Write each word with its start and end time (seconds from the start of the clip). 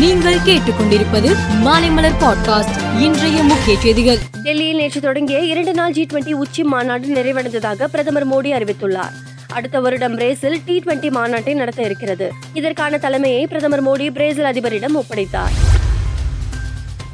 நீங்கள் 0.00 0.34
கேட்டுக்கொண்டிருப்பது 0.34 1.36
மாலைமலர் 1.64 2.12
பாட்காஸ்ட் 2.20 3.00
இன்றைய 3.00 3.42
முக்கிய 3.42 3.80
செய்திகள். 3.80 4.18
டெல்லியில் 4.42 4.76
நேற்று 4.76 5.00
தொடங்கிய 5.00 5.38
இரண்டு 5.38 5.72
நாள் 5.72 5.92
ஜி 5.92 6.06
டுவெண்டி 6.06 6.32
உச்சி 6.32 6.62
மாநாடு 6.62 7.06
நிறைவடைந்ததாக 7.06 7.84
பிரதமர் 7.84 8.28
மோடி 8.28 8.52
அறிவித்துள்ளார். 8.52 9.12
அடுத்த 9.48 9.80
வருடம் 9.80 10.14
பிரேசில் 10.14 10.60
டி 10.64 10.82
டுவெண்டி 10.86 11.10
மாநாட்டை 11.10 11.54
நடத்த 11.54 11.82
இருக்கிறது. 11.82 12.32
இதற்கான 12.52 12.98
தலைமையை 12.98 13.46
பிரதமர் 13.46 13.84
மோடி 13.84 14.10
பிரேசில் 14.10 14.44
அதிபரிடம் 14.44 14.94
ஒப்படைத்தார். 14.94 15.54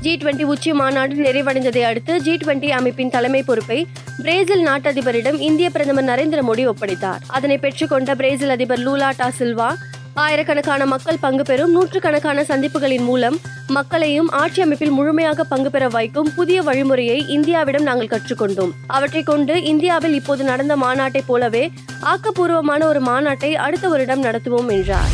ஜி 0.00 0.16
டுவெண்டி 0.16 0.43
உச்சி 0.43 0.73
மாநாடு 0.73 1.14
நிறைவடைந்ததை 1.14 1.80
அடுத்து 1.80 2.23
ஜி 2.23 2.37
டுவெண்டி 2.37 2.68
அமைப்பின் 2.68 3.11
தலைமை 3.11 3.43
பொறுப்பை 3.43 3.87
பிரேசில் 4.18 4.62
நாட்டு 4.62 4.93
அதிபரிடம் 4.93 5.41
இந்திய 5.41 5.71
பிரதமர் 5.71 6.05
நரேந்திர 6.05 6.43
மோடி 6.48 6.68
ஒப்படைத்தார். 6.68 7.21
அதனை 7.27 7.59
பெற்றுக்கொண்ட 7.59 8.14
பிரேசில் 8.14 8.48
அதிபர் 8.48 8.79
லூலா 8.79 9.12
டா 9.16 9.30
சில்வா 9.39 9.75
ஆயிரக்கணக்கான 10.23 10.87
மக்கள் 10.87 11.19
பங்கு 11.21 11.43
பெறும் 11.43 11.71
நூற்றுக்கணக்கான 11.71 12.43
சந்திப்புகளின் 12.43 13.05
மூலம் 13.05 13.37
மக்களையும் 13.66 14.29
ஆட்சி 14.29 14.62
அமைப்பில் 14.62 14.91
முழுமையாக 14.91 15.45
பங்கு 15.45 15.70
பெற 15.70 15.88
வைக்கும் 15.88 16.30
புதிய 16.34 16.62
வழிமுறையை 16.62 17.19
இந்தியாவிடம் 17.29 17.83
நாங்கள் 17.83 18.11
கற்றுக்கொண்டோம். 18.12 18.73
அவற்றை 18.87 19.23
கொண்டு 19.23 19.62
இந்தியாவில் 19.62 20.15
இப்போது 20.15 20.45
நடந்த 20.45 20.77
மாநாட்டைப் 20.77 21.27
போலவே 21.27 21.73
ஆக்கப்பூர்வமான 22.02 22.84
ஒரு 22.84 23.02
மாநாட்டை 23.02 23.55
அடுத்த 23.55 23.88
வருடம் 23.88 24.23
நடத்துவோம் 24.23 24.71
என்றார். 24.71 25.12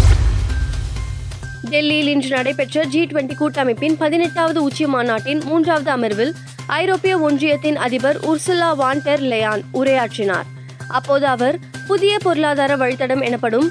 டெல்லியில் 1.70 2.06
இன்று 2.06 2.28
நடைபெற்ற 2.28 2.84
ஜி 2.84 3.06
டுவெண்டி 3.06 3.34
கூட்டமைப்பின் 3.34 3.96
பதினெட்டாவது 3.98 4.62
உச்சி 4.62 4.86
மாநாட்டின் 4.86 5.42
மூன்றாவது 5.44 5.90
அமர்வில் 5.90 6.34
ஐரோப்பிய 6.66 7.18
ஒன்றியத்தின் 7.18 7.76
அதிபர் 7.76 8.18
உர்சுலா 8.20 8.76
வான்டெர் 8.76 9.22
லெயான் 9.22 9.62
உரையாற்றினார். 9.74 10.48
அப்போது 10.88 11.26
அவர் 11.26 11.58
புதிய 11.86 12.18
பொருளாதார 12.18 12.76
வழித்தடம் 12.76 13.24
எனப்படும் 13.24 13.70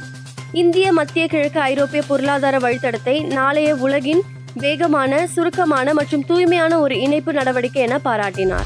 இந்திய 0.53 0.91
மத்திய 0.91 1.27
கிழக்கு 1.27 1.59
ஐரோப்பிய 1.59 2.01
பொருளாதார 2.07 2.57
வழித்தடத்தை 2.57 3.25
நாளைய 3.27 3.75
உலகின் 3.75 4.21
வேகமான 4.53 5.27
சுருக்கமான 5.27 5.93
மற்றும் 5.93 6.25
தூய்மையான 6.25 6.79
ஒரு 6.79 6.99
இணைப்பு 6.99 7.33
நடவடிக்கை 7.33 7.81
என 7.81 7.97
பாராட்டினார். 7.97 8.66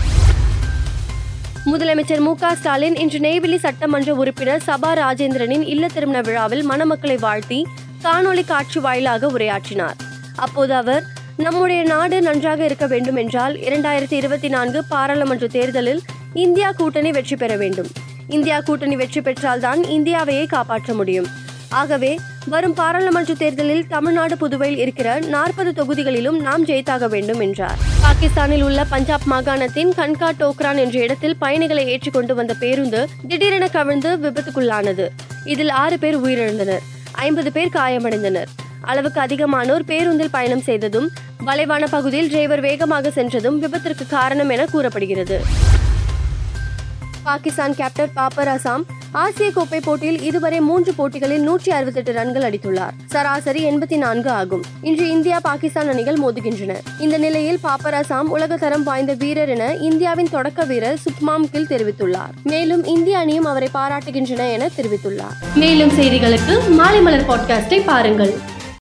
முதலமைச்சர் 1.65 2.19
மு 2.19 2.35
க 2.35 2.55
ஸ்டாலின் 2.55 2.95
இன்று 2.95 3.19
நெய்வேலி 3.19 3.57
சட்டமன்ற 3.57 4.15
உறுப்பினர் 4.15 4.61
சபா 4.67 4.91
ராஜேந்திரனின் 4.93 5.61
இல்ல 5.61 5.87
திருமண 5.87 6.21
விழாவில் 6.21 6.69
மணமக்களை 6.69 7.19
வாழ்த்தி 7.19 7.67
காணொளி 8.03 8.45
காட்சி 8.45 8.79
வாயிலாக 8.79 9.27
உரையாற்றினார். 9.27 9.95
அப்போது 10.35 10.73
அவர் 10.73 11.03
நம்முடைய 11.37 11.83
நாடு 11.83 12.21
நன்றாக 12.21 12.65
இருக்க 12.65 12.87
வேண்டும் 12.87 13.15
என்றால் 13.15 13.55
இரண்டாயிரத்தி 13.55 14.13
இருபத்தி 14.13 14.47
நான்கு 14.47 14.85
பாராளுமன்ற 14.89 15.47
தேர்தலில் 15.47 16.01
இந்தியா 16.33 16.71
கூட்டணி 16.71 17.11
வெற்றி 17.11 17.35
பெற 17.35 17.55
வேண்டும். 17.55 17.87
இந்தியா 18.27 18.59
கூட்டணி 18.59 18.95
வெற்றி 18.95 19.21
பெற்றால்தான் 19.21 19.81
இந்தியாவையே 19.81 20.45
காப்பாற்ற 20.45 20.93
முடியும். 20.93 21.43
ஆகவே 21.81 22.11
வரும் 22.47 22.73
பாராளுமன்ற 22.73 23.33
தேர்தலில் 23.33 23.87
தமிழ்நாடு 23.87 24.35
புதுவையில் 24.37 24.79
இருக்கிற 24.83 25.19
நாற்பது 25.33 25.71
தொகுதிகளிலும் 25.79 26.37
நாம் 26.47 26.65
ஜெயித்தாக 26.65 27.07
வேண்டும் 27.09 27.39
என்றார். 27.39 27.79
பாகிஸ்தானில் 28.01 28.63
உள்ள 28.63 28.83
பஞ்சாப் 28.83 29.25
மாகாணத்தின் 29.31 29.91
கன்கா 29.99 30.29
டோக்ரான் 30.39 30.79
என்ற 30.83 30.99
இடத்தில் 30.99 31.37
பயணிகளை 31.37 31.85
ஏற்றிக்கொண்டு 31.87 32.35
வந்த 32.35 32.53
பேருந்து 32.53 33.01
திடீரென 33.27 33.67
கவிழ்ந்து 33.67 34.11
விபத்துக்குள்ளானது. 34.17 35.07
இதில் 35.45 35.73
ஆறு 35.83 35.97
பேர் 35.99 36.19
உயிரிழந்தனர். 36.19 36.85
ஐம்பது 37.27 37.51
பேர் 37.51 37.75
காயமடைந்தனர். 37.77 38.51
அளவுக்கு 38.91 39.21
அதிகமானோர் 39.21 39.85
பேருந்தில் 39.91 40.33
பயணம் 40.37 40.65
செய்ததும் 40.69 41.09
வளைவான 41.45 41.83
பகுதியில் 41.95 42.29
டிரைவர் 42.29 42.65
வேகமாக 42.67 43.11
சென்றதும் 43.11 43.61
விபத்திற்கு 43.63 44.07
காரணம் 44.07 44.49
என 44.49 44.65
கூறப்படுகிறது. 44.65 45.37
பாகிஸ்தான் 47.25 47.75
கேப்டன் 47.75 48.13
பாப்பர் 48.13 48.47
அசாம் 48.47 48.83
ஆசிய 49.11 49.51
கோப்பை 49.51 49.79
போட்டியில் 49.79 50.21
இதுவரை 50.21 50.59
மூன்று 50.59 50.93
போட்டிகளில் 50.93 51.41
நூற்றி 51.41 51.71
அறுபத்தெட்டு 51.71 52.11
ரன்கள் 52.11 52.45
அடித்துள்ளார். 52.49 52.95
சராசரி 53.05 53.61
எண்பத்தி 53.69 53.97
நான்கு 53.97 54.29
ஆகும். 54.29 54.63
இன்று 54.81 55.09
இந்தியா 55.09 55.39
பாகிஸ்தான் 55.39 55.87
அணிகள் 55.87 56.15
மோதுகின்றன. 56.15 56.75
இந்த 56.99 57.17
நிலையில் 57.17 57.59
பாப்பர் 57.61 57.93
அசாம் 57.93 58.29
உலக 58.35 58.57
தரம் 58.57 58.83
வாய்ந்த 58.83 59.13
வீரர் 59.13 59.49
என 59.49 59.73
இந்தியாவின் 59.73 60.29
தொடக்க 60.31 60.63
வீரர் 60.63 60.97
சுப்மாம் 60.97 61.49
கில் 61.51 61.67
தெரிவித்துள்ளார். 61.69 62.33
மேலும் 62.43 62.83
இந்திய 62.83 63.17
அணியும் 63.17 63.45
அவரை 63.45 63.69
பாராட்டுகின்றன 63.73 64.51
என 64.51 64.69
தெரிவித்துள்ளார். 64.77 65.37
மேலும் 65.55 65.89
செய்திகளுக்கு 65.89 66.69
மாலை 66.69 67.01
மலர் 67.01 67.27
பாட்காஸ்டை 67.29 67.81
பாருங்கள். 67.85 68.53